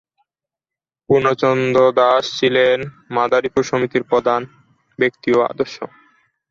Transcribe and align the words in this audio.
পূর্ণচন্দ্র 1.09 1.79
দাস 1.99 2.23
ছিলেন 2.37 2.77
মাদারিপুর 3.15 3.63
সমিতির 3.63 4.03
প্রধান 4.03 4.41
ব্যক্তি 4.99 5.29
ও 5.31 5.49
আদর্শ। 5.51 5.75